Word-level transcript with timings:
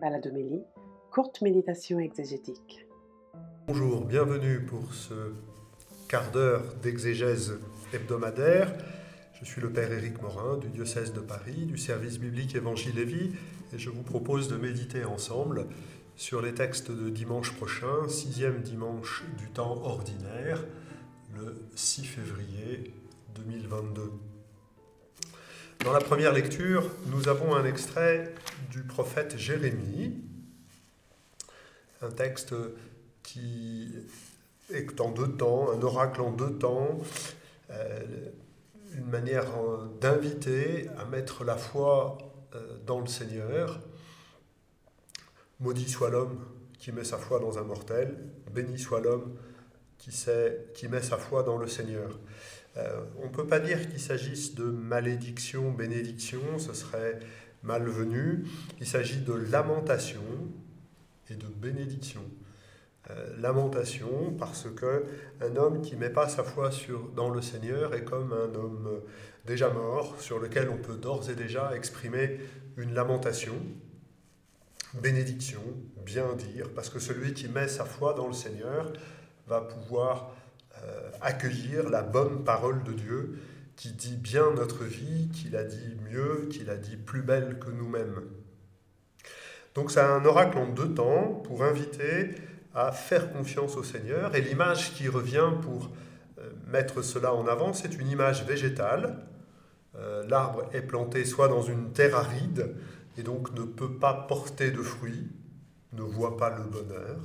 Baladomélie, 0.00 0.62
courte 1.10 1.42
méditation 1.42 1.98
exégétique. 1.98 2.86
Bonjour, 3.66 4.06
bienvenue 4.06 4.60
pour 4.60 4.94
ce 4.94 5.34
quart 6.08 6.30
d'heure 6.30 6.62
d'exégèse 6.82 7.58
hebdomadaire. 7.92 8.72
Je 9.38 9.44
suis 9.44 9.60
le 9.60 9.70
Père 9.70 9.92
Éric 9.92 10.22
Morin 10.22 10.56
du 10.56 10.68
diocèse 10.68 11.12
de 11.12 11.20
Paris, 11.20 11.66
du 11.66 11.76
service 11.76 12.18
biblique 12.18 12.54
Évangile 12.54 12.98
et 12.98 13.04
Vie, 13.04 13.32
et 13.74 13.78
je 13.78 13.90
vous 13.90 14.02
propose 14.02 14.48
de 14.48 14.56
méditer 14.56 15.04
ensemble 15.04 15.66
sur 16.16 16.40
les 16.40 16.54
textes 16.54 16.90
de 16.90 17.10
dimanche 17.10 17.54
prochain, 17.56 18.08
sixième 18.08 18.62
dimanche 18.62 19.22
du 19.36 19.50
temps 19.50 19.82
ordinaire, 19.84 20.64
le 21.36 21.60
6 21.74 22.04
février 22.04 22.94
2022. 23.34 24.10
Dans 25.84 25.92
la 25.92 26.00
première 26.00 26.32
lecture, 26.34 26.90
nous 27.06 27.28
avons 27.28 27.54
un 27.54 27.64
extrait 27.64 28.34
du 28.70 28.82
prophète 28.84 29.36
Jérémie, 29.36 30.22
un 32.02 32.10
texte 32.10 32.54
qui 33.22 33.92
est 34.72 35.00
en 35.00 35.10
deux 35.10 35.32
temps, 35.32 35.70
un 35.70 35.82
oracle 35.82 36.20
en 36.20 36.30
deux 36.30 36.56
temps, 36.56 36.98
euh, 37.70 38.00
une 38.96 39.06
manière 39.06 39.46
d'inviter 40.00 40.88
à 40.98 41.04
mettre 41.04 41.44
la 41.44 41.56
foi 41.56 42.18
euh, 42.54 42.78
dans 42.86 43.00
le 43.00 43.06
Seigneur. 43.06 43.80
Maudit 45.58 45.88
soit 45.88 46.10
l'homme 46.10 46.40
qui 46.78 46.92
met 46.92 47.04
sa 47.04 47.18
foi 47.18 47.40
dans 47.40 47.58
un 47.58 47.64
mortel, 47.64 48.16
béni 48.52 48.78
soit 48.78 49.00
l'homme 49.00 49.36
qui, 49.98 50.88
met 50.88 51.02
sa 51.02 51.18
foi 51.18 51.42
dans 51.42 51.58
le 51.58 51.68
Seigneur. 51.68 52.18
Euh, 52.76 53.04
on 53.20 53.26
ne 53.26 53.32
peut 53.32 53.46
pas 53.46 53.60
dire 53.60 53.90
qu'il 53.90 54.00
s'agisse 54.00 54.54
de 54.54 54.64
malédiction, 54.64 55.70
bénédiction, 55.72 56.40
ce 56.58 56.72
serait 56.72 57.18
malvenu. 57.62 58.44
Il 58.80 58.86
s'agit 58.86 59.20
de 59.20 59.32
lamentation 59.32 60.22
et 61.30 61.34
de 61.34 61.46
bénédiction. 61.46 62.22
Euh, 63.10 63.36
lamentation 63.38 64.34
parce 64.38 64.68
que 64.70 65.06
un 65.40 65.56
homme 65.56 65.80
qui 65.80 65.96
met 65.96 66.10
pas 66.10 66.28
sa 66.28 66.44
foi 66.44 66.70
sur, 66.70 67.08
dans 67.10 67.30
le 67.30 67.40
Seigneur 67.40 67.94
est 67.94 68.04
comme 68.04 68.32
un 68.32 68.54
homme 68.54 69.00
déjà 69.46 69.70
mort 69.70 70.20
sur 70.20 70.38
lequel 70.38 70.68
on 70.68 70.76
peut 70.76 70.96
d'ores 70.96 71.30
et 71.30 71.34
déjà 71.34 71.74
exprimer 71.74 72.40
une 72.76 72.94
lamentation. 72.94 73.54
Bénédiction, 75.00 75.62
bien 76.04 76.34
dire, 76.34 76.68
parce 76.74 76.90
que 76.90 76.98
celui 76.98 77.32
qui 77.32 77.48
met 77.48 77.68
sa 77.68 77.84
foi 77.84 78.12
dans 78.12 78.26
le 78.26 78.32
Seigneur 78.32 78.92
va 79.46 79.60
pouvoir 79.60 80.34
euh, 80.82 81.10
accueillir 81.20 81.88
la 81.88 82.02
bonne 82.02 82.44
parole 82.44 82.82
de 82.82 82.92
Dieu 82.92 83.38
qui 83.80 83.92
dit 83.92 84.16
bien 84.16 84.50
notre 84.50 84.84
vie, 84.84 85.30
qui 85.32 85.48
la 85.48 85.64
dit 85.64 85.96
mieux, 86.10 86.48
qui 86.50 86.64
la 86.64 86.76
dit 86.76 86.98
plus 86.98 87.22
belle 87.22 87.58
que 87.58 87.70
nous-mêmes. 87.70 88.20
Donc 89.74 89.90
c'est 89.90 90.02
un 90.02 90.22
oracle 90.26 90.58
en 90.58 90.66
deux 90.66 90.92
temps 90.92 91.40
pour 91.44 91.64
inviter 91.64 92.34
à 92.74 92.92
faire 92.92 93.32
confiance 93.32 93.78
au 93.78 93.82
Seigneur. 93.82 94.36
Et 94.36 94.42
l'image 94.42 94.92
qui 94.92 95.08
revient 95.08 95.48
pour 95.62 95.88
euh, 96.38 96.50
mettre 96.66 97.00
cela 97.00 97.32
en 97.32 97.46
avant, 97.46 97.72
c'est 97.72 97.98
une 97.98 98.08
image 98.08 98.44
végétale. 98.44 99.16
Euh, 99.96 100.26
l'arbre 100.28 100.68
est 100.74 100.82
planté 100.82 101.24
soit 101.24 101.48
dans 101.48 101.62
une 101.62 101.94
terre 101.94 102.16
aride 102.16 102.76
et 103.16 103.22
donc 103.22 103.50
ne 103.54 103.62
peut 103.62 103.94
pas 103.94 104.12
porter 104.12 104.72
de 104.72 104.82
fruits, 104.82 105.26
ne 105.94 106.02
voit 106.02 106.36
pas 106.36 106.50
le 106.50 106.64
bonheur 106.64 107.16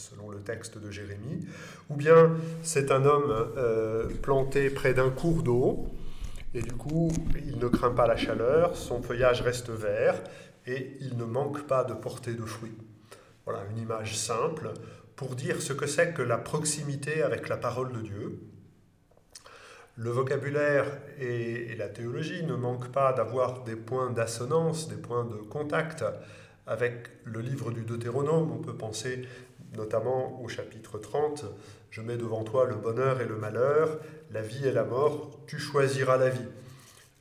selon 0.00 0.30
le 0.30 0.40
texte 0.40 0.78
de 0.78 0.90
Jérémie, 0.90 1.46
ou 1.90 1.94
bien 1.94 2.32
c'est 2.62 2.90
un 2.90 3.04
homme 3.04 3.30
euh, 3.56 4.08
planté 4.22 4.70
près 4.70 4.94
d'un 4.94 5.10
cours 5.10 5.42
d'eau, 5.42 5.86
et 6.54 6.62
du 6.62 6.72
coup 6.72 7.10
il 7.46 7.58
ne 7.58 7.68
craint 7.68 7.90
pas 7.90 8.06
la 8.06 8.16
chaleur, 8.16 8.76
son 8.76 9.02
feuillage 9.02 9.42
reste 9.42 9.70
vert, 9.70 10.22
et 10.66 10.96
il 11.00 11.16
ne 11.16 11.24
manque 11.24 11.66
pas 11.66 11.84
de 11.84 11.94
porter 11.94 12.32
de 12.32 12.44
fruits. 12.44 12.78
Voilà 13.44 13.60
une 13.70 13.78
image 13.78 14.16
simple 14.16 14.70
pour 15.16 15.34
dire 15.34 15.60
ce 15.60 15.72
que 15.72 15.86
c'est 15.86 16.14
que 16.14 16.22
la 16.22 16.38
proximité 16.38 17.22
avec 17.22 17.48
la 17.48 17.56
parole 17.56 17.92
de 17.92 18.00
Dieu. 18.00 18.40
Le 19.96 20.10
vocabulaire 20.10 20.86
et 21.18 21.74
la 21.76 21.88
théologie 21.88 22.42
ne 22.44 22.54
manquent 22.54 22.90
pas 22.90 23.12
d'avoir 23.12 23.64
des 23.64 23.76
points 23.76 24.10
d'assonance, 24.10 24.88
des 24.88 24.96
points 24.96 25.24
de 25.24 25.36
contact 25.36 26.04
avec 26.66 27.08
le 27.24 27.40
livre 27.40 27.70
du 27.70 27.82
Deutéronome. 27.82 28.52
On 28.52 28.62
peut 28.62 28.76
penser 28.76 29.22
notamment 29.76 30.40
au 30.42 30.48
chapitre 30.48 30.98
30, 30.98 31.44
Je 31.90 32.02
mets 32.02 32.16
devant 32.16 32.44
toi 32.44 32.66
le 32.66 32.76
bonheur 32.76 33.20
et 33.20 33.26
le 33.26 33.36
malheur, 33.36 33.98
la 34.30 34.42
vie 34.42 34.66
et 34.66 34.72
la 34.72 34.84
mort, 34.84 35.40
tu 35.46 35.58
choisiras 35.58 36.16
la 36.16 36.30
vie. 36.30 36.48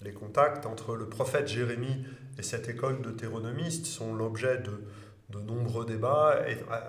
Les 0.01 0.13
contacts 0.13 0.65
entre 0.65 0.95
le 0.95 1.09
prophète 1.09 1.47
Jérémie 1.47 2.05
et 2.37 2.43
cette 2.43 2.69
école 2.69 3.01
de 3.01 3.11
théronomistes 3.11 3.85
sont 3.85 4.13
l'objet 4.13 4.57
de, 4.57 4.83
de, 5.29 5.39
nombreux 5.39 5.85
débats, 5.85 6.37
et 6.47 6.53
euh, 6.53 6.79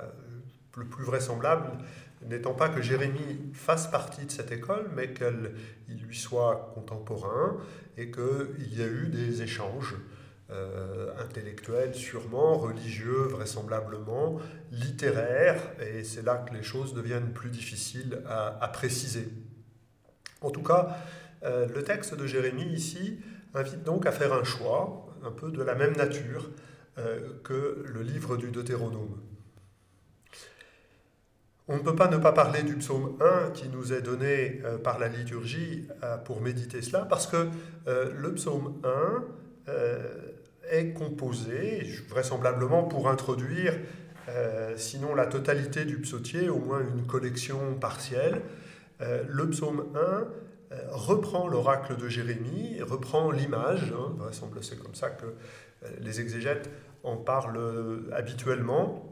le 0.77 0.85
plus 0.85 1.05
vraisemblable 1.05 1.71
n'étant 2.23 2.55
pas 2.55 2.69
que 2.69 2.83
Jérémie 2.83 3.51
fasse 3.55 3.91
partie 3.91 4.27
de 4.27 4.31
cette 4.31 4.53
école, 4.53 4.91
mais 4.95 5.13
qu'il 5.13 5.97
lui 6.07 6.17
soit 6.17 6.71
contemporain 6.75 7.57
et 7.97 8.11
qu'il 8.11 8.79
y 8.79 8.83
a 8.83 8.87
eu 8.87 9.09
des 9.09 9.43
échanges 9.43 9.97
euh, 10.53 11.13
intellectuel 11.23 11.95
sûrement, 11.95 12.59
religieux 12.59 13.29
vraisemblablement, 13.29 14.41
littéraire, 14.73 15.63
et 15.81 16.03
c'est 16.03 16.23
là 16.23 16.39
que 16.39 16.53
les 16.53 16.65
choses 16.65 16.93
deviennent 16.93 17.33
plus 17.33 17.51
difficiles 17.51 18.21
à, 18.27 18.67
préciser. 18.67 19.29
En 20.41 20.51
tout 20.51 20.65
cas, 20.65 20.97
euh, 21.45 21.69
le 21.73 21.85
texte 21.85 22.17
de 22.17 22.27
Jérémie 22.27 22.65
ici 22.73 23.21
invite 23.55 23.85
donc 23.85 24.07
à 24.07 24.11
faire 24.11 24.33
un 24.33 24.43
choix, 24.43 25.15
un 25.23 25.31
peu 25.31 25.53
de 25.53 25.63
la 25.63 25.77
même 25.77 25.95
nature 25.97 26.51
euh, 26.99 27.21
que 27.45 27.85
le 27.87 28.03
livre 28.03 28.37
du 28.37 28.51
Deutéronome. 28.51 29.21
On 31.69 31.77
ne 31.77 31.83
peut 31.83 31.95
pas 31.95 32.09
ne 32.09 32.17
pas 32.17 32.33
parler 32.33 32.65
du 32.65 32.75
psaume 32.75 33.17
1 33.21 33.51
qui 33.51 33.69
nous 33.69 33.93
est 33.93 34.03
donné 34.03 34.63
par 34.83 34.99
la 34.99 35.07
liturgie 35.07 35.87
pour 36.25 36.41
méditer 36.41 36.83
cela, 36.83 37.03
parce 37.03 37.29
que 37.29 37.49
le 37.87 38.35
psaume 38.35 38.83
1 38.83 39.25
est 40.71 40.93
composé, 40.93 41.87
vraisemblablement 42.09 42.85
pour 42.85 43.09
introduire, 43.09 43.75
euh, 44.29 44.75
sinon 44.77 45.15
la 45.15 45.27
totalité 45.27 45.85
du 45.85 45.99
psautier, 45.99 46.49
au 46.49 46.59
moins 46.59 46.81
une 46.81 47.07
collection 47.07 47.75
partielle. 47.75 48.41
Euh, 49.01 49.25
le 49.29 49.51
psaume 49.51 49.87
1 49.95 49.99
euh, 49.99 50.79
reprend 50.91 51.49
l'oracle 51.49 51.97
de 51.97 52.09
Jérémie, 52.09 52.81
reprend 52.83 53.31
l'image, 53.31 53.93
hein, 53.93 54.15
vraisemblablement 54.19 54.63
c'est 54.63 54.79
comme 54.79 54.95
ça 54.95 55.11
que 55.11 55.27
les 56.01 56.21
exégètes 56.21 56.71
en 57.05 57.17
parlent 57.17 58.05
habituellement. 58.13 59.07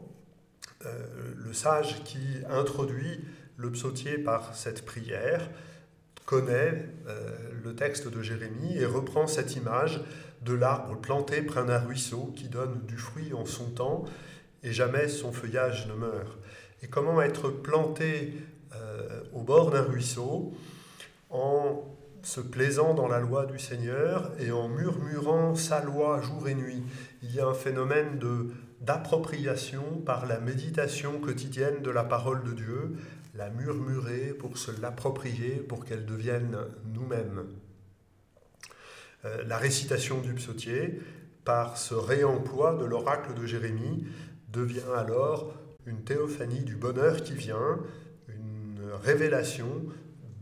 le 0.83 1.51
sage 1.51 2.03
qui 2.03 2.19
introduit 2.47 3.25
le 3.57 3.71
psautier 3.71 4.19
par 4.19 4.55
cette 4.55 4.85
prière 4.85 5.49
connaît 6.27 6.85
le 7.63 7.73
texte 7.73 8.07
de 8.07 8.21
Jérémie 8.21 8.77
et 8.77 8.85
reprend 8.85 9.25
cette 9.25 9.55
image 9.55 10.01
de 10.41 10.53
l'arbre 10.53 10.99
planté 10.99 11.41
près 11.41 11.65
d'un 11.65 11.79
ruisseau 11.79 12.33
qui 12.35 12.47
donne 12.47 12.81
du 12.87 12.97
fruit 12.97 13.33
en 13.33 13.45
son 13.45 13.65
temps 13.65 14.05
et 14.63 14.71
jamais 14.71 15.07
son 15.07 15.31
feuillage 15.31 15.87
ne 15.87 15.93
meurt. 15.93 16.37
Et 16.81 16.87
comment 16.87 17.21
être 17.21 17.49
planté 17.49 18.33
euh, 18.75 19.21
au 19.33 19.41
bord 19.41 19.71
d'un 19.71 19.83
ruisseau 19.83 20.53
en 21.29 21.83
se 22.23 22.41
plaisant 22.41 22.93
dans 22.93 23.07
la 23.07 23.19
loi 23.19 23.45
du 23.45 23.59
Seigneur 23.59 24.31
et 24.39 24.51
en 24.51 24.67
murmurant 24.67 25.55
sa 25.55 25.81
loi 25.83 26.21
jour 26.21 26.47
et 26.47 26.55
nuit. 26.55 26.83
Il 27.23 27.33
y 27.33 27.39
a 27.39 27.47
un 27.47 27.53
phénomène 27.53 28.17
de 28.19 28.51
d'appropriation 28.81 29.83
par 30.05 30.25
la 30.25 30.39
méditation 30.39 31.19
quotidienne 31.19 31.81
de 31.81 31.89
la 31.89 32.03
parole 32.05 32.43
de 32.43 32.53
Dieu, 32.53 32.95
la 33.35 33.49
murmurer 33.49 34.33
pour 34.39 34.57
se 34.57 34.71
l'approprier, 34.81 35.55
pour 35.55 35.83
qu'elle 35.83 36.05
devienne 36.05 36.57
nous-mêmes. 36.85 37.43
Euh, 39.25 39.43
la 39.45 39.57
récitation 39.57 40.21
du 40.21 40.33
psautier, 40.33 41.01
par 41.45 41.77
ce 41.77 41.93
réemploi 41.93 42.75
de 42.75 42.85
l'oracle 42.85 43.33
de 43.33 43.45
Jérémie, 43.45 44.05
devient 44.49 44.93
alors 44.95 45.53
une 45.85 46.03
théophanie 46.03 46.63
du 46.63 46.75
bonheur 46.75 47.23
qui 47.23 47.33
vient, 47.33 47.79
une 48.27 48.79
révélation 49.03 49.83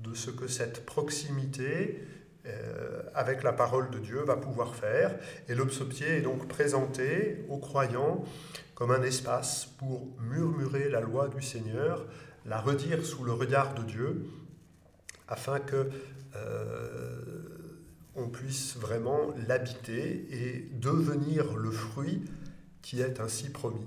de 0.04 0.14
ce 0.14 0.30
que 0.30 0.48
cette 0.48 0.86
proximité 0.86 2.04
euh, 2.46 3.02
avec 3.14 3.44
la 3.44 3.52
parole 3.52 3.90
de 3.90 4.00
Dieu 4.00 4.20
va 4.20 4.38
pouvoir 4.38 4.76
faire. 4.76 5.16
Et 5.50 5.56
le 5.56 5.66
psautier 5.66 6.18
est 6.18 6.22
donc 6.22 6.48
présenté 6.48 7.46
aux 7.50 7.58
croyants 7.58 8.24
comme 8.76 8.92
un 8.92 9.02
espace 9.02 9.66
pour 9.78 10.08
murmurer 10.22 10.88
la 10.90 11.02
loi 11.02 11.30
du 11.30 11.42
Seigneur, 11.42 12.06
la 12.46 12.62
redire 12.62 13.04
sous 13.06 13.24
le 13.24 13.34
regard 13.34 13.74
de 13.74 13.84
Dieu, 13.84 14.26
afin 15.28 15.60
que 15.60 15.90
euh, 16.36 17.57
on 18.18 18.30
puisse 18.30 18.76
vraiment 18.76 19.32
l'habiter 19.48 20.28
et 20.32 20.70
devenir 20.74 21.56
le 21.56 21.70
fruit 21.70 22.26
qui 22.82 23.00
est 23.00 23.20
ainsi 23.20 23.50
promis. 23.50 23.86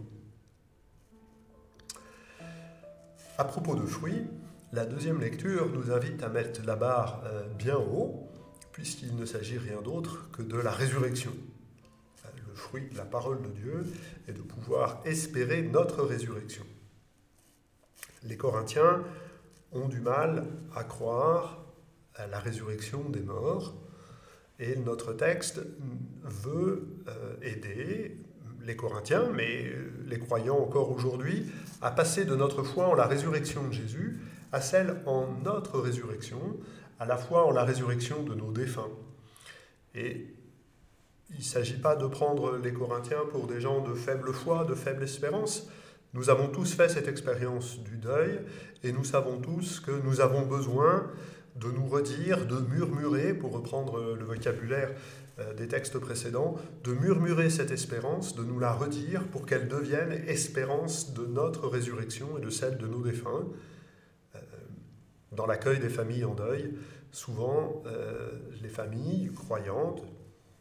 À 3.37 3.44
propos 3.44 3.75
de 3.75 3.85
fruits, 3.85 4.29
la 4.73 4.87
deuxième 4.87 5.21
lecture 5.21 5.69
nous 5.69 5.91
invite 5.91 6.23
à 6.23 6.29
mettre 6.29 6.65
la 6.65 6.77
barre 6.77 7.23
euh, 7.25 7.49
bien 7.49 7.77
haut, 7.77 8.29
puisqu'il 8.71 9.17
ne 9.17 9.27
s'agit 9.27 9.59
rien 9.59 9.82
d'autre 9.82 10.31
que 10.31 10.43
de 10.43 10.56
la 10.56 10.71
résurrection. 10.71 11.32
Le 12.49 12.55
fruit 12.55 12.88
de 12.88 12.97
la 12.97 13.05
parole 13.05 13.43
de 13.43 13.49
Dieu 13.49 13.87
et 14.29 14.32
de 14.32 14.43
pouvoir 14.43 15.00
espérer 15.05 15.62
notre 15.62 16.03
résurrection. 16.03 16.65
Les 18.23 18.37
Corinthiens 18.37 19.03
ont 19.73 19.88
du 19.88 20.00
mal 20.00 20.47
à 20.75 20.85
croire 20.85 21.65
à 22.17 22.27
la 22.27 22.38
résurrection 22.38 23.09
des 23.09 23.21
morts 23.21 23.75
et 24.61 24.77
notre 24.77 25.12
texte 25.12 25.61
veut 26.23 26.87
euh, 27.09 27.35
aider 27.43 28.17
les 28.62 28.77
Corinthiens, 28.77 29.31
mais 29.35 29.73
les 30.07 30.19
croyants 30.19 30.59
encore 30.59 30.93
aujourd'hui, 30.93 31.51
à 31.81 31.91
passer 31.91 32.27
de 32.27 32.37
notre 32.37 32.62
foi 32.62 32.87
en 32.87 32.95
la 32.95 33.07
résurrection 33.07 33.67
de 33.67 33.73
Jésus 33.73 34.21
à 34.53 34.61
celle 34.61 34.97
en 35.07 35.29
notre 35.45 35.79
résurrection, 35.79 36.41
à 36.99 37.07
la 37.07 37.17
fois 37.17 37.47
en 37.47 37.51
la 37.51 37.65
résurrection 37.65 38.23
de 38.23 38.35
nos 38.35 38.51
défunts. 38.51 38.91
Et 39.95 40.35
il 41.31 41.39
ne 41.39 41.43
s'agit 41.43 41.79
pas 41.79 41.97
de 41.97 42.06
prendre 42.06 42.56
les 42.56 42.73
Corinthiens 42.73 43.25
pour 43.31 43.47
des 43.47 43.61
gens 43.61 43.81
de 43.81 43.95
faible 43.95 44.33
foi, 44.33 44.65
de 44.65 44.75
faible 44.75 45.05
espérance. 45.05 45.69
Nous 46.13 46.29
avons 46.29 46.49
tous 46.49 46.75
fait 46.75 46.89
cette 46.89 47.06
expérience 47.06 47.79
du 47.81 47.97
deuil 47.97 48.41
et 48.83 48.93
nous 48.93 49.05
savons 49.05 49.39
tous 49.39 49.79
que 49.79 49.93
nous 49.93 50.21
avons 50.21 50.43
besoin 50.43 51.09
de 51.56 51.70
nous 51.70 51.87
redire, 51.87 52.47
de 52.47 52.58
murmurer, 52.61 53.35
pour 53.35 53.52
reprendre 53.52 54.14
le 54.14 54.25
vocabulaire 54.25 54.91
euh, 55.41 55.55
des 55.55 55.69
textes 55.69 55.99
précédents, 55.99 56.56
de 56.85 56.93
murmurer 56.93 57.50
cette 57.50 57.70
espérance, 57.70 58.35
de 58.35 58.43
nous 58.43 58.58
la 58.58 58.73
redire 58.73 59.26
pour 59.29 59.47
qu'elle 59.47 59.69
devienne 59.69 60.12
espérance 60.26 61.14
de 61.14 61.25
notre 61.26 61.69
résurrection 61.69 62.38
et 62.38 62.41
de 62.41 62.50
celle 62.50 62.79
de 62.79 62.87
nos 62.87 63.00
défunts. 63.02 63.47
Euh, 64.35 64.38
dans 65.32 65.47
l'accueil 65.47 65.79
des 65.79 65.88
familles 65.88 66.25
en 66.25 66.35
deuil, 66.35 66.75
souvent 67.11 67.82
euh, 67.87 68.31
les 68.62 68.69
familles 68.69 69.31
croyantes, 69.35 70.03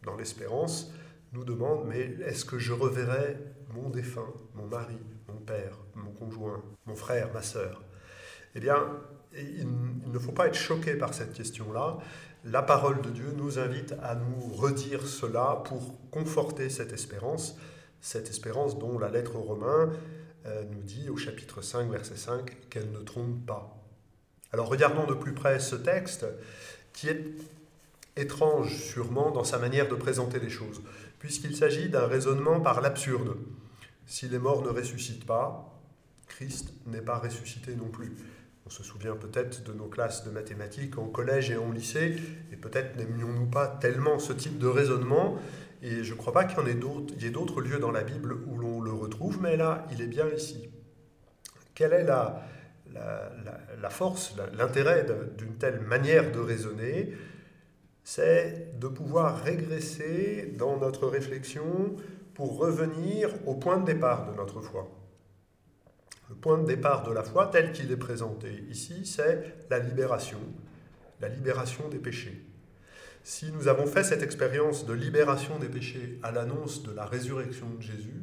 dans 0.04 0.16
l'espérance, 0.16 0.94
nous 1.34 1.44
demandent, 1.44 1.86
mais 1.88 2.16
est-ce 2.26 2.46
que 2.46 2.58
je 2.58 2.74
reverrai 2.74 3.38
mon 3.74 3.90
défunt, 3.90 4.34
mon 4.56 4.66
mari, 4.66 4.98
mon 5.28 5.40
père, 5.40 5.78
mon 5.96 6.12
conjoint, 6.12 6.64
mon 6.86 6.96
frère, 6.96 7.34
ma 7.34 7.42
sœur? 7.42 7.84
Eh 8.56 8.60
bien, 8.60 9.02
il, 9.38 9.68
ne 10.12 10.20
faut 10.20 10.32
pas 10.32 10.48
être 10.48 10.56
choqué 10.56 10.96
par 10.96 11.14
cette 11.14 11.34
question-là. 11.34 11.98
La 12.46 12.62
parole 12.62 13.02
de 13.02 13.10
Dieu 13.10 13.34
nous 13.36 13.60
invite 13.60 13.94
à 14.02 14.16
nous 14.16 14.54
redire 14.56 15.06
cela 15.06 15.62
pour 15.66 15.96
conforter 16.10 16.70
cette 16.70 16.94
espérance, 16.94 17.58
cette 18.02 18.30
espérance 18.30 18.80
dont 18.80 18.98
la 18.98 19.10
lettre 19.10 19.36
aux 19.36 19.44
Romains 19.44 19.92
euh, 20.46 20.64
nous 20.72 20.82
dit 20.82 21.10
au 21.10 21.18
chapitre 21.18 21.62
5, 21.62 21.92
verset 21.92 22.16
5, 22.16 22.70
qu'elle 22.70 22.92
ne 22.92 23.00
trompe 23.00 23.46
pas. 23.46 23.76
Alors 24.52 24.68
regardons 24.68 25.06
de 25.06 25.14
plus 25.14 25.34
près 25.34 25.60
ce 25.60 25.76
texte 25.76 26.26
qui 26.94 27.10
est 27.10 27.24
étrange 28.16 28.76
sûrement 28.76 29.32
dans 29.32 29.44
sa 29.44 29.60
manière 29.60 29.88
de 29.88 29.96
présenter 29.96 30.40
les 30.40 30.50
choses, 30.50 30.82
puisqu'il 31.20 31.56
s'agit 31.56 31.90
d'un 31.90 32.08
raisonnement 32.08 32.60
par 32.60 32.82
l'absurde. 32.82 33.36
Si 34.06 34.28
les 34.28 34.40
morts 34.40 34.64
ne 34.64 34.70
ressuscitent 34.70 35.26
pas, 35.26 35.80
Christ 36.28 36.74
n'est 36.88 37.02
pas 37.02 37.20
ressuscité 37.20 37.76
non 37.76 37.90
plus. 37.90 38.16
On 38.70 38.72
se 38.72 38.84
souvient 38.84 39.16
peut-être 39.16 39.64
de 39.64 39.74
nos 39.74 39.88
classes 39.88 40.24
de 40.24 40.30
mathématiques 40.30 41.00
en 41.00 41.08
collège 41.08 41.50
et 41.50 41.58
en 41.58 41.72
lycée, 41.72 42.18
et 42.52 42.56
peut-être 42.56 42.96
n'aimions-nous 42.98 43.48
pas 43.48 43.68
tellement 43.68 44.20
ce 44.20 44.32
type 44.32 44.60
de 44.60 44.68
raisonnement, 44.68 45.40
et 45.82 46.04
je 46.04 46.14
ne 46.14 46.18
crois 46.20 46.34
pas 46.34 46.46
qu'il 46.46 46.60
y, 46.68 47.26
ait 47.26 47.32
d'autres 47.32 47.62
lieux 47.62 47.80
dans 47.80 47.90
la 47.90 48.04
Bible 48.04 48.38
où 48.46 48.60
l'on 48.60 48.80
le 48.80 48.92
retrouve, 48.92 49.42
mais 49.42 49.58
là, 49.58 49.88
il 49.92 50.04
est 50.04 50.08
bien 50.08 50.28
ici. 50.28 50.70
Quelle 51.74 51.94
est 51.94 52.04
la, 52.04 52.46
force, 53.90 54.36
l'intérêt 54.56 55.04
d'une 55.36 55.56
telle 55.56 55.80
manière 55.80 56.32
de 56.32 56.40
raisonner? 56.40 57.12
C'est 58.04 58.78
de 58.80 58.88
pouvoir 58.88 59.42
régresser 59.42 60.54
dans 60.60 60.78
notre 60.78 61.08
réflexion 61.08 61.96
pour 62.36 62.60
revenir 62.60 63.32
au 63.48 63.56
point 63.56 63.80
de 63.80 63.86
départ 63.86 64.32
de 64.32 64.38
notre 64.38 64.62
foi. 64.62 64.99
Le 66.30 66.36
point 66.36 66.60
de 66.60 66.66
départ 66.66 67.04
de 67.04 67.12
la 67.12 67.24
foi, 67.24 67.48
tel 67.48 67.72
qu'il 67.72 67.92
est 67.92 67.98
présenté 67.98 68.64
ici, 68.70 69.06
c'est 69.06 69.56
la 69.70 69.80
libération, 69.80 70.40
la 71.22 71.28
libération 71.28 71.90
des 71.90 71.98
péchés. 71.98 72.46
Si 73.24 73.52
nous 73.52 73.68
avons 73.68 73.88
fait 73.88 74.04
cette 74.04 74.22
expérience 74.22 74.86
de 74.86 74.94
libération 74.94 75.58
des 75.58 75.68
péchés 75.68 76.20
à 76.22 76.32
l'annonce 76.32 76.84
de 76.84 76.92
la 76.92 77.06
résurrection 77.06 77.68
de 77.76 77.82
Jésus, 77.82 78.22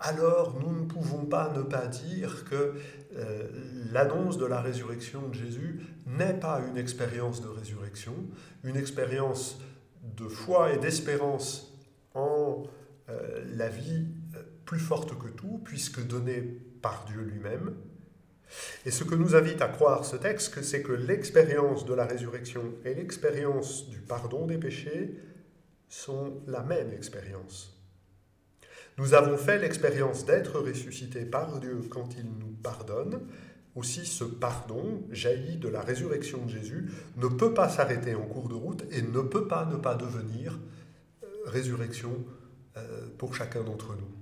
alors 0.00 0.58
nous 0.58 0.72
ne 0.72 0.86
pouvons 0.86 1.24
pas 1.24 1.52
ne 1.56 1.62
pas 1.62 1.86
dire 1.86 2.44
que 2.46 2.74
euh, 3.16 3.48
l'annonce 3.92 4.36
de 4.36 4.46
la 4.46 4.60
résurrection 4.60 5.28
de 5.28 5.34
Jésus 5.34 5.80
n'est 6.06 6.34
pas 6.34 6.60
une 6.68 6.78
expérience 6.78 7.42
de 7.42 7.48
résurrection, 7.48 8.14
une 8.64 8.76
expérience 8.76 9.60
de 10.16 10.26
foi 10.26 10.72
et 10.72 10.78
d'espérance 10.78 11.76
en 12.14 12.64
euh, 13.08 13.44
la 13.54 13.68
vie 13.68 14.06
euh, 14.34 14.42
plus 14.64 14.78
forte 14.78 15.18
que 15.18 15.28
tout, 15.28 15.60
puisque 15.64 16.04
donnée 16.06 16.58
par 16.82 17.04
Dieu 17.06 17.20
lui-même. 17.20 17.74
Et 18.84 18.90
ce 18.90 19.04
que 19.04 19.14
nous 19.14 19.34
invite 19.36 19.62
à 19.62 19.68
croire 19.68 20.04
ce 20.04 20.16
texte, 20.16 20.62
c'est 20.62 20.82
que 20.82 20.92
l'expérience 20.92 21.84
de 21.84 21.94
la 21.94 22.04
résurrection 22.04 22.74
et 22.84 22.94
l'expérience 22.94 23.88
du 23.88 23.98
pardon 24.00 24.46
des 24.46 24.58
péchés 24.58 25.14
sont 25.88 26.42
la 26.46 26.62
même 26.62 26.92
expérience. 26.92 27.76
Nous 28.98 29.14
avons 29.14 29.36
fait 29.36 29.58
l'expérience 29.58 30.26
d'être 30.26 30.60
ressuscités 30.60 31.24
par 31.24 31.58
Dieu 31.60 31.80
quand 31.88 32.16
il 32.18 32.26
nous 32.38 32.54
pardonne. 32.62 33.20
Aussi, 33.76 34.04
ce 34.04 34.24
pardon, 34.24 35.04
jailli 35.10 35.56
de 35.56 35.68
la 35.68 35.80
résurrection 35.80 36.44
de 36.44 36.50
Jésus, 36.50 36.90
ne 37.16 37.28
peut 37.28 37.54
pas 37.54 37.68
s'arrêter 37.68 38.14
en 38.14 38.26
cours 38.26 38.48
de 38.48 38.54
route 38.54 38.84
et 38.90 39.00
ne 39.00 39.20
peut 39.20 39.46
pas 39.46 39.64
ne 39.64 39.76
pas 39.76 39.94
devenir 39.94 40.58
euh, 41.22 41.26
résurrection 41.46 42.12
euh, 42.76 43.06
pour 43.16 43.34
chacun 43.34 43.62
d'entre 43.62 43.94
nous. 43.94 44.19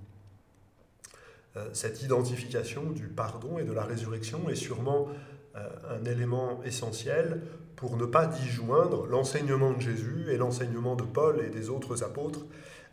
Euh, 1.57 1.69
cette 1.73 2.03
identification 2.03 2.91
du 2.91 3.09
pardon 3.09 3.59
et 3.59 3.65
de 3.65 3.73
la 3.73 3.85
résurrection 3.85 4.49
est 4.49 4.55
sûrement 4.55 5.09
euh, 5.57 5.69
un 5.91 6.05
élément 6.05 6.63
essentiel 6.65 7.43
pour 7.77 7.97
ne 7.97 8.07
pas 8.07 8.27
disjoindre 8.27 9.07
l'enseignement 9.07 9.73
de 9.73 9.81
Jésus 9.81 10.27
et 10.31 10.37
l'enseignement 10.37 10.97
de 10.97 11.05
Paul 11.05 11.41
et 11.45 11.49
des 11.49 11.71
autres 11.71 12.03
apôtres. 12.03 12.47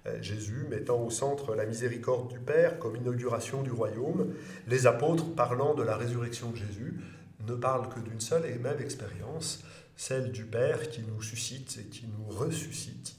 Euh, 0.06 0.22
Jésus 0.22 0.66
mettant 0.70 1.02
au 1.02 1.10
centre 1.10 1.56
la 1.56 1.66
miséricorde 1.66 2.32
du 2.32 2.40
Père 2.40 2.80
comme 2.80 2.96
inauguration 2.96 3.62
du 3.62 3.72
royaume, 3.72 4.34
les 4.68 4.88
apôtres 4.88 5.34
parlant 5.36 5.74
de 5.74 5.84
la 5.84 5.98
résurrection 5.98 6.52
de 6.52 6.58
Jésus 6.58 7.00
ne 7.48 7.56
parlent 7.56 7.90
que 7.90 8.00
d'une 8.00 8.20
seule 8.22 8.46
et 8.46 8.58
même 8.58 8.80
expérience, 8.80 9.64
celle 9.96 10.32
du 10.32 10.46
Père 10.46 10.90
qui 10.90 11.02
nous 11.02 11.22
suscite 11.22 11.78
et 11.80 11.90
qui 11.90 12.08
nous 12.08 12.36
ressuscite 12.36 13.16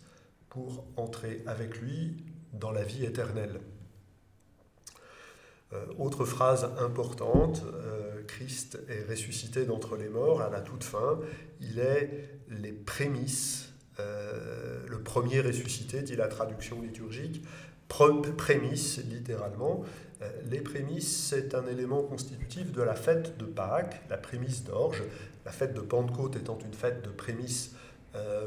pour 0.48 0.86
entrer 0.96 1.42
avec 1.46 1.80
lui 1.80 2.16
dans 2.52 2.70
la 2.70 2.82
vie 2.82 3.04
éternelle. 3.04 3.60
Euh, 5.76 5.92
autre 5.98 6.24
phrase 6.24 6.68
importante, 6.78 7.62
euh, 7.74 8.22
Christ 8.26 8.78
est 8.88 9.08
ressuscité 9.08 9.64
d'entre 9.64 9.96
les 9.96 10.08
morts 10.08 10.42
à 10.42 10.50
la 10.50 10.60
toute 10.60 10.84
fin. 10.84 11.18
Il 11.60 11.78
est 11.78 12.28
les 12.48 12.72
prémices, 12.72 13.70
euh, 14.00 14.80
le 14.88 15.00
premier 15.00 15.40
ressuscité, 15.40 16.02
dit 16.02 16.16
la 16.16 16.28
traduction 16.28 16.80
liturgique. 16.82 17.44
Prémices, 18.36 19.00
littéralement. 19.08 19.84
les 20.50 20.60
prémices, 20.60 21.28
c'est 21.28 21.54
un 21.54 21.64
élément 21.68 22.02
constitutif 22.02 22.72
de 22.72 22.82
la 22.82 22.96
fête 22.96 23.38
de 23.38 23.44
Pâques, 23.44 24.02
la 24.10 24.16
prémisse 24.16 24.64
d'orge. 24.64 25.04
La 25.44 25.52
fête 25.52 25.72
de 25.72 25.80
Pentecôte 25.80 26.34
étant 26.34 26.58
une 26.58 26.74
fête 26.74 27.04
de 27.04 27.10
prémices 27.10 27.76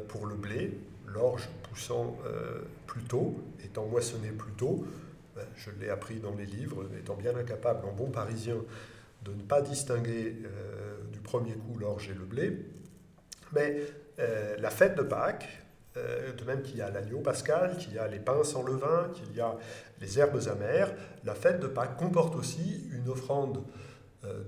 pour 0.09 0.25
le 0.25 0.35
blé, 0.35 0.77
l'orge 1.07 1.47
poussant 1.63 2.17
plus 2.85 3.03
tôt, 3.03 3.33
étant 3.63 3.85
moissonné 3.85 4.29
plus 4.29 4.51
tôt. 4.51 4.85
Ben, 5.35 5.45
je 5.55 5.69
l'ai 5.79 5.89
appris 5.89 6.19
dans 6.19 6.35
les 6.35 6.45
livres, 6.45 6.85
étant 6.97 7.15
bien 7.15 7.35
incapable 7.35 7.85
en 7.85 7.91
bon 7.91 8.09
parisien 8.09 8.55
de 9.23 9.33
ne 9.33 9.41
pas 9.41 9.61
distinguer 9.61 10.35
euh, 10.45 10.97
du 11.11 11.19
premier 11.19 11.53
coup 11.53 11.77
l'orge 11.77 12.09
et 12.09 12.13
le 12.13 12.25
blé. 12.25 12.65
Mais 13.53 13.81
euh, 14.19 14.55
la 14.59 14.69
fête 14.69 14.95
de 14.95 15.03
Pâques, 15.03 15.47
euh, 15.97 16.33
de 16.33 16.43
même 16.45 16.61
qu'il 16.61 16.77
y 16.77 16.81
a 16.81 16.89
l'agneau 16.89 17.19
pascal, 17.19 17.77
qu'il 17.77 17.93
y 17.93 17.99
a 17.99 18.07
les 18.07 18.19
pains 18.19 18.43
sans 18.43 18.63
levain, 18.63 19.09
qu'il 19.13 19.35
y 19.35 19.41
a 19.41 19.57
les 20.01 20.19
herbes 20.19 20.41
amères, 20.47 20.93
la 21.25 21.35
fête 21.35 21.59
de 21.59 21.67
Pâques 21.67 21.97
comporte 21.97 22.35
aussi 22.35 22.89
une 22.91 23.09
offrande 23.09 23.63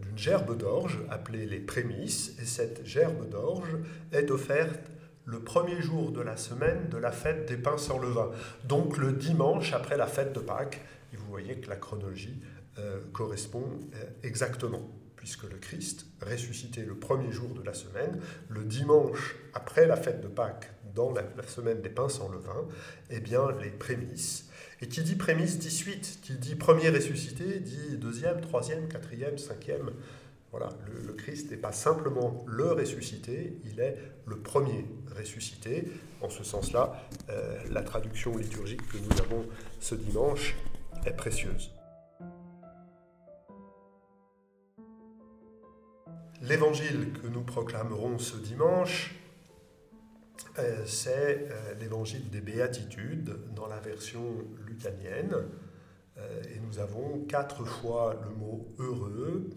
d'une 0.01 0.17
gerbe 0.17 0.57
d'orge 0.57 0.99
appelée 1.09 1.45
les 1.45 1.61
prémices, 1.61 2.35
et 2.41 2.45
cette 2.45 2.85
gerbe 2.85 3.29
d'orge 3.29 3.77
est 4.11 4.29
offerte 4.29 4.91
le 5.25 5.39
premier 5.39 5.81
jour 5.81 6.11
de 6.11 6.21
la 6.21 6.37
semaine 6.37 6.89
de 6.89 6.97
la 6.97 7.11
fête 7.11 7.47
des 7.47 7.57
pains 7.57 7.77
sans 7.77 7.99
levain, 7.99 8.31
donc 8.65 8.97
le 8.97 9.13
dimanche 9.13 9.73
après 9.73 9.97
la 9.97 10.07
fête 10.07 10.33
de 10.33 10.39
Pâques. 10.39 10.81
Et 11.13 11.17
vous 11.17 11.27
voyez 11.27 11.55
que 11.55 11.69
la 11.69 11.75
chronologie 11.75 12.41
euh, 12.79 12.99
correspond 13.13 13.65
euh, 13.95 14.05
exactement, 14.23 14.89
puisque 15.15 15.43
le 15.43 15.57
Christ, 15.57 16.05
ressuscité 16.21 16.83
le 16.83 16.95
premier 16.95 17.31
jour 17.31 17.49
de 17.49 17.63
la 17.63 17.73
semaine, 17.73 18.19
le 18.49 18.63
dimanche 18.63 19.35
après 19.53 19.85
la 19.85 19.97
fête 19.97 20.21
de 20.21 20.27
Pâques, 20.27 20.71
dans 20.95 21.11
la, 21.11 21.23
semaine 21.47 21.81
des 21.81 21.89
pains 21.89 22.09
sans 22.09 22.29
levain, 22.29 22.67
eh 23.09 23.19
bien 23.19 23.47
les 23.61 23.69
prémices. 23.69 24.49
Et 24.81 24.87
qui 24.87 25.03
dit 25.03 25.15
prémices 25.15 25.59
dit 25.59 25.71
suite, 25.71 26.19
qui 26.21 26.33
dit 26.33 26.55
premier 26.55 26.89
ressuscité 26.89 27.59
dit 27.59 27.97
deuxième, 27.97 28.41
troisième, 28.41 28.87
quatrième, 28.87 29.37
cinquième 29.37 29.91
Voilà, 30.51 30.69
le, 31.05 31.13
Christ 31.13 31.49
n'est 31.49 31.57
pas 31.57 31.71
simplement 31.71 32.43
le 32.45 32.73
ressuscité, 32.73 33.57
il 33.63 33.79
est 33.79 33.97
le 34.25 34.37
premier 34.37 34.85
ressuscité. 35.17 35.87
En 36.21 36.29
ce 36.29 36.43
sens-là, 36.43 37.07
euh, 37.29 37.57
la 37.71 37.81
traduction 37.81 38.35
liturgique 38.35 38.85
que 38.87 38.97
nous 38.97 39.21
avons 39.21 39.45
ce 39.79 39.95
dimanche 39.95 40.55
est 41.05 41.15
précieuse. 41.15 41.71
L'évangile 46.41 47.13
que 47.13 47.27
nous 47.27 47.43
proclamerons 47.43 48.17
ce 48.17 48.35
dimanche, 48.35 49.15
euh, 50.59 50.83
c'est 50.85 51.47
euh, 51.49 51.75
l'évangile 51.79 52.29
des 52.29 52.41
béatitudes 52.41 53.37
dans 53.55 53.67
la 53.67 53.79
version 53.79 54.25
lucanienne. 54.67 55.35
Euh, 56.17 56.41
et 56.53 56.59
nous 56.59 56.79
avons 56.79 57.19
quatre 57.25 57.63
fois 57.63 58.19
le 58.27 58.35
mot 58.35 58.73
heureux, 58.79 59.49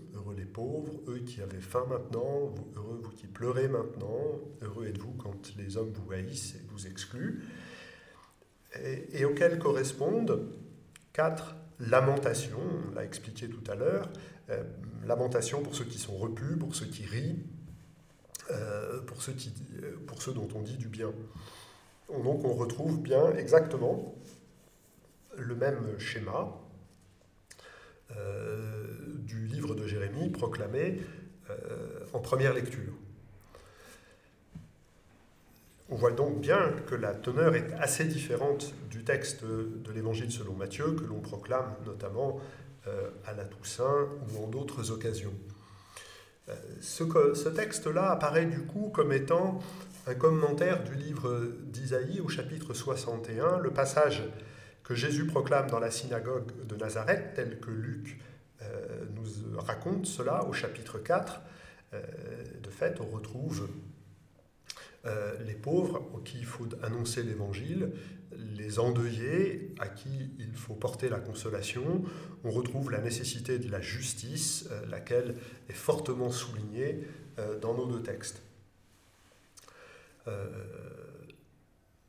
pauvres, 0.54 1.02
eux 1.08 1.18
qui 1.18 1.42
avez 1.42 1.60
faim 1.60 1.84
maintenant, 1.90 2.54
heureux 2.76 3.00
vous 3.02 3.10
qui 3.10 3.26
pleurez 3.26 3.68
maintenant, 3.68 4.40
heureux 4.62 4.86
êtes-vous 4.86 5.12
quand 5.18 5.54
les 5.58 5.76
hommes 5.76 5.92
vous 5.92 6.12
haïssent 6.12 6.54
et 6.54 6.62
vous 6.70 6.86
excluent, 6.86 7.42
et, 9.12 9.24
auxquels 9.24 9.58
correspondent 9.58 10.48
quatre 11.12 11.54
lamentations, 11.78 12.60
on 12.88 12.94
l'a 12.94 13.04
expliqué 13.04 13.48
tout 13.48 13.70
à 13.70 13.74
l'heure, 13.74 14.08
euh, 14.50 14.62
lamentations 15.06 15.62
pour 15.62 15.74
ceux 15.74 15.84
qui 15.84 15.98
sont 15.98 16.16
repus, 16.16 16.56
pour 16.56 16.74
ceux 16.74 16.86
qui 16.86 17.04
rient, 17.04 17.44
euh, 18.50 19.00
pour, 19.02 19.22
ceux 19.22 19.32
qui, 19.32 19.52
pour 20.06 20.22
ceux 20.22 20.32
dont 20.32 20.48
on 20.54 20.62
dit 20.62 20.76
du 20.76 20.88
bien. 20.88 21.12
Donc 22.08 22.44
on 22.44 22.54
retrouve 22.54 23.00
bien 23.00 23.34
exactement 23.36 24.14
le 25.36 25.54
même 25.54 25.98
schéma 25.98 26.60
euh, 28.16 28.84
du 29.18 29.46
livre 29.46 29.74
de 30.48 30.56
Jérémie 30.56 30.74
proclamé 30.74 31.00
euh, 31.50 32.04
en 32.12 32.20
première 32.20 32.54
lecture. 32.54 32.92
On 35.90 35.96
voit 35.96 36.12
donc 36.12 36.40
bien 36.40 36.72
que 36.86 36.94
la 36.94 37.14
teneur 37.14 37.54
est 37.54 37.72
assez 37.74 38.04
différente 38.04 38.74
du 38.90 39.04
texte 39.04 39.44
de 39.44 39.92
l'Évangile 39.92 40.32
selon 40.32 40.54
Matthieu, 40.54 40.92
que 40.92 41.04
l'on 41.04 41.20
proclame 41.20 41.74
notamment 41.84 42.40
euh, 42.86 43.10
à 43.26 43.34
la 43.34 43.44
Toussaint 43.44 44.08
ou 44.28 44.44
en 44.44 44.48
d'autres 44.48 44.90
occasions. 44.90 45.34
Ce, 46.82 47.04
ce 47.34 47.48
texte-là 47.48 48.10
apparaît 48.10 48.44
du 48.44 48.60
coup 48.66 48.90
comme 48.92 49.14
étant 49.14 49.60
un 50.06 50.14
commentaire 50.14 50.84
du 50.84 50.94
livre 50.94 51.40
d'Isaïe 51.62 52.20
au 52.20 52.28
chapitre 52.28 52.74
61, 52.74 53.60
le 53.60 53.70
passage 53.70 54.22
que 54.82 54.94
Jésus 54.94 55.26
proclame 55.26 55.70
dans 55.70 55.80
la 55.80 55.90
synagogue 55.90 56.52
de 56.66 56.76
Nazareth, 56.76 57.32
tel 57.34 57.58
que 57.58 57.70
Luc 57.70 58.18
euh, 58.64 59.03
nous 59.24 59.60
raconte 59.60 60.06
cela 60.06 60.44
au 60.44 60.52
chapitre 60.52 60.98
4. 60.98 61.40
Euh, 61.92 62.02
de 62.62 62.70
fait, 62.70 63.00
on 63.00 63.06
retrouve 63.06 63.68
euh, 65.06 65.34
les 65.44 65.54
pauvres 65.54 66.02
à 66.16 66.24
qui 66.24 66.38
il 66.38 66.46
faut 66.46 66.68
annoncer 66.82 67.22
l'évangile, 67.22 67.92
les 68.56 68.78
endeuillés 68.78 69.74
à 69.78 69.88
qui 69.88 70.30
il 70.38 70.54
faut 70.54 70.74
porter 70.74 71.08
la 71.08 71.20
consolation. 71.20 72.04
On 72.42 72.50
retrouve 72.50 72.90
la 72.90 73.00
nécessité 73.00 73.58
de 73.58 73.70
la 73.70 73.80
justice, 73.80 74.68
laquelle 74.88 75.36
est 75.68 75.74
fortement 75.74 76.30
soulignée 76.30 77.06
dans 77.60 77.74
nos 77.74 77.86
deux 77.86 78.02
textes. 78.02 78.42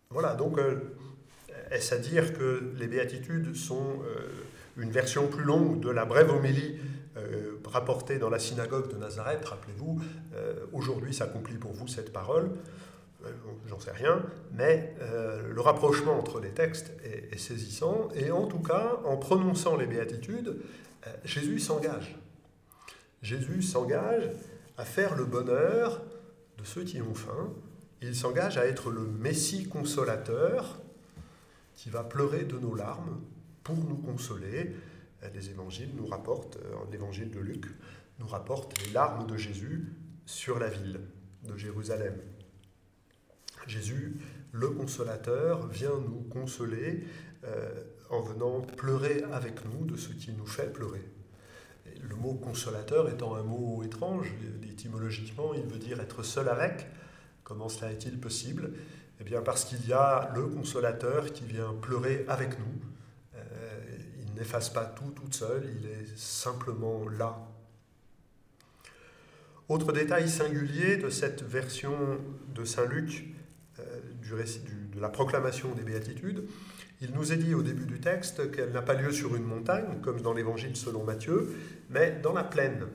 voilà, 0.10 0.34
donc 0.36 0.57
est-ce 1.72 1.95
à 1.95 1.98
dire 1.98 2.34
que 2.34 2.72
les 2.77 2.88
béatitudes 2.88 3.55
sont 3.55 4.01
euh, 4.03 4.27
une 4.77 4.91
version 4.91 5.27
plus 5.27 5.43
longue 5.43 5.79
de 5.79 5.89
la 5.89 6.05
brève 6.05 6.29
homélie 6.29 6.77
euh, 7.17 7.57
rapportée 7.65 8.19
dans 8.19 8.29
la 8.29 8.39
synagogue 8.39 8.91
de 8.91 8.98
Nazareth 8.98 9.45
Rappelez-vous, 9.45 10.01
euh, 10.34 10.65
aujourd'hui 10.74 11.13
s'accomplit 11.13 11.57
pour 11.57 11.74
vous 11.74 11.88
cette 11.88 12.12
parole. 12.12 12.51
J'en 13.67 13.79
sais 13.79 13.91
rien, 13.91 14.22
mais 14.51 14.93
le 15.50 15.60
rapprochement 15.60 16.15
entre 16.15 16.39
les 16.39 16.51
textes 16.51 16.91
est, 17.03 17.39
saisissant, 17.39 18.10
et 18.13 18.29
en 18.29 18.45
tout 18.45 18.60
cas, 18.60 19.00
en 19.03 19.17
prononçant 19.17 19.75
les 19.75 19.88
béatitudes, 19.88 20.57
Jésus 21.24 21.57
s'engage. 21.57 22.15
Jésus 23.24 23.63
s'engage 23.63 24.29
à 24.77 24.86
faire 24.86 25.15
le 25.15 25.25
bonheur 25.25 26.03
de 26.60 26.63
ceux 26.63 26.84
qui 26.84 27.01
ont 27.01 27.15
faim, 27.15 27.50
il 28.01 28.15
s'engage 28.15 28.57
à 28.57 28.65
être 28.67 28.91
le 28.91 29.01
Messie 29.01 29.67
consolateur 29.67 30.79
qui 31.75 31.89
va 31.89 32.03
pleurer 32.03 32.43
de 32.43 32.57
nos 32.57 32.75
larmes 32.75 33.19
pour 33.63 33.77
nous 33.77 33.98
consoler. 33.98 34.75
Les 35.34 35.50
évangiles 35.50 35.91
nous 35.95 36.05
rapportent, 36.05 36.57
euh, 36.57 36.75
l'évangile 36.91 37.31
de 37.31 37.39
Luc 37.39 37.65
nous 38.19 38.27
rapporte 38.27 38.79
les 38.86 38.91
larmes 38.91 39.27
de 39.27 39.38
Jésus 39.38 39.91
sur 40.25 40.60
la 40.60 40.69
ville 40.69 41.01
de 41.43 41.57
Jérusalem. 41.57 42.15
Jésus, 43.67 44.17
le 44.51 44.69
consolateur, 44.69 45.67
vient 45.67 45.98
nous 46.00 46.22
consoler 46.29 47.03
euh, 47.43 47.84
en 48.10 48.22
venant 48.22 48.62
pleurer 48.62 49.24
avec 49.31 49.65
nous 49.65 49.86
de 49.86 49.98
ce 49.98 50.10
qui 50.10 50.31
nous 50.31 50.45
fait 50.45 50.72
pleurer. 50.72 51.01
le 52.07 52.15
mot 52.15 52.36
consolateur 52.36 53.10
étant 53.10 53.36
un 53.36 53.43
mot 53.43 53.81
étrange, 53.84 54.31
étymologiquement, 54.69 55.53
il 55.53 55.63
veut 55.63 55.79
dire 55.79 56.00
être 56.00 56.24
seul 56.24 56.50
avec. 56.50 56.88
Comment 57.43 57.69
cela 57.69 57.91
est-il 57.91 58.19
possible? 58.19 58.74
Eh 59.19 59.24
bien 59.24 59.41
parce 59.41 59.65
qu'il 59.65 59.88
y 59.88 59.93
a 59.93 60.31
le 60.36 60.48
consolateur 60.48 61.31
qui 61.31 61.45
vient 61.45 61.74
pleurer 61.74 62.25
avec 62.27 62.60
nous. 62.60 62.95
Euh, 64.36 64.39
n'efface 64.39 64.70
pas 64.70 64.86
tout 64.86 65.12
toute 65.15 65.34
seul, 65.34 65.63
il 65.80 65.88
est 65.88 66.18
simplement 66.18 67.08
là. 67.10 67.38
Autre 69.68 69.92
détail 69.92 70.30
singulier 70.30 70.98
de 70.98 71.10
cette 71.10 71.42
version 71.44 71.96
de 72.54 72.65
Saint 72.65 72.86
Luc 72.86 73.25
euh, 73.80 74.00
de 74.94 75.01
la 75.01 75.10
proclamation 75.10 75.74
des 75.74 75.84
béatitudes, 75.84 76.48
il 77.01 77.12
nous 77.12 77.34
est 77.34 77.38
dit 77.38 77.54
au 77.54 77.62
début 77.62 77.86
du 77.86 78.00
texte 78.00 78.51
qu'elle 78.51 78.72
n'a 78.72 78.82
pas 78.82 78.94
lieu 78.94 79.12
sur 79.12 79.36
une 79.36 79.44
montagne, 79.44 80.00
comme 80.01 80.22
dans 80.22 80.34
l'évangile 80.34 80.75
selon 80.75 81.04
Matthieu, 81.04 81.54
mais 81.89 82.20
dans 82.24 82.34
la 82.34 82.44
plaine. 82.44 82.88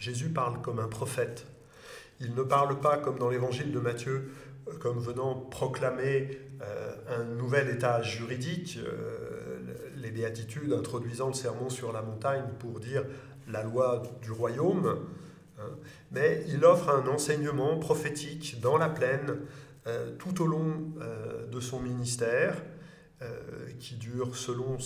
Jésus 0.00 0.28
parle 0.28 0.60
comme 0.62 0.78
un 0.78 0.88
prophète. 0.88 1.46
Il 2.20 2.34
ne 2.34 2.42
parle 2.42 2.78
pas 2.80 2.98
comme 2.98 3.18
dans 3.18 3.28
l'évangile 3.28 3.72
de 3.72 3.80
Matthieu 3.80 4.30
comme 4.80 4.98
venant 4.98 5.34
proclamer 5.34 6.38
euh, 6.62 6.94
un 7.08 7.24
nouvel 7.24 7.68
état 7.68 8.02
juridique, 8.02 8.78
euh, 8.78 9.21
les 10.02 10.10
béatitudes 10.10 10.72
introduisant 10.72 11.28
le 11.28 11.34
sermon 11.34 11.70
sur 11.70 11.92
la 11.92 12.02
montagne 12.02 12.44
pour 12.58 12.80
dire 12.80 13.04
la 13.48 13.62
loi 13.62 14.02
du 14.22 14.30
royaume, 14.30 14.98
hein. 15.58 15.70
mais 16.10 16.44
il 16.48 16.64
offre 16.64 16.90
un 16.90 17.06
enseignement 17.06 17.78
prophétique 17.78 18.60
dans 18.60 18.76
la 18.76 18.88
plaine 18.88 19.38
euh, 19.86 20.12
tout 20.18 20.42
au 20.42 20.46
long 20.46 20.92
de 21.50 21.60
son 21.60 21.80
ministère, 21.80 22.62
qui 23.78 23.94
dure 23.94 24.36
selon 24.36 24.78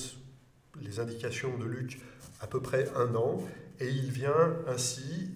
les 0.83 1.01
indications 1.01 1.57
de 1.57 1.65
Luc 1.65 2.03
à 2.43 2.47
peu 2.47 2.61
près 2.61 2.87
un 2.95 3.15
an, 3.15 3.41
et 3.81 3.89
il 3.89 4.11
vient 4.11 4.57
ainsi 4.69 5.31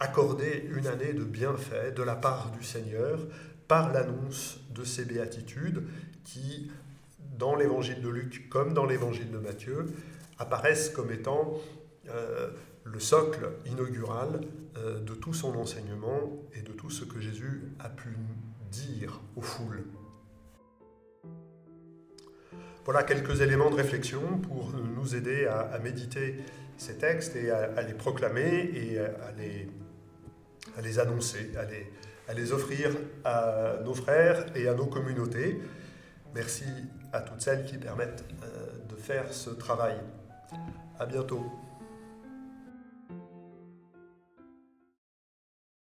accorder 0.00 0.68
une 0.74 0.86
année 0.86 1.12
de 1.12 1.22
bienfaits 1.22 1.94
de 1.94 2.02
la 2.02 2.16
part 2.16 2.50
du 2.50 2.64
Seigneur 2.64 3.20
par 3.68 3.92
l'annonce 3.92 4.58
de 4.74 4.82
ces 4.82 5.04
béatitudes 5.04 5.84
qui, 6.24 6.70
dans 7.40 7.56
l'évangile 7.56 8.00
de 8.02 8.08
Luc 8.08 8.48
comme 8.50 8.74
dans 8.74 8.84
l'évangile 8.84 9.30
de 9.32 9.38
Matthieu, 9.38 9.86
apparaissent 10.38 10.90
comme 10.90 11.10
étant 11.10 11.54
euh, 12.10 12.50
le 12.84 13.00
socle 13.00 13.48
inaugural 13.66 14.42
euh, 14.76 15.00
de 15.00 15.14
tout 15.14 15.34
son 15.34 15.56
enseignement 15.56 16.30
et 16.54 16.62
de 16.62 16.72
tout 16.72 16.90
ce 16.90 17.04
que 17.04 17.18
Jésus 17.18 17.62
a 17.80 17.88
pu 17.88 18.10
dire 18.70 19.20
aux 19.36 19.42
foules. 19.42 19.84
Voilà 22.84 23.02
quelques 23.02 23.40
éléments 23.40 23.70
de 23.70 23.76
réflexion 23.76 24.38
pour 24.38 24.72
nous 24.72 25.14
aider 25.14 25.46
à, 25.46 25.78
méditer 25.78 26.36
ces 26.76 26.96
textes 26.96 27.36
et 27.36 27.50
à, 27.50 27.82
les 27.82 27.94
proclamer 27.94 28.70
et 28.74 28.98
à 28.98 30.80
les 30.82 30.98
annoncer, 30.98 31.50
à 32.26 32.34
les 32.34 32.52
offrir 32.52 32.90
à 33.24 33.78
nos 33.84 33.94
frères 33.94 34.46
et 34.56 34.66
à 34.66 34.74
nos 34.74 34.86
communautés. 34.86 35.60
Merci 36.34 36.64
à 37.12 37.20
toutes 37.20 37.40
celles 37.40 37.64
qui 37.66 37.76
permettent 37.76 38.24
euh, 38.42 38.66
de 38.88 38.96
faire 38.96 39.32
ce 39.32 39.50
travail. 39.50 39.96
À 40.98 41.06
bientôt. 41.06 41.44